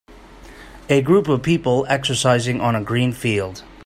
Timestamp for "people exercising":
1.43-2.59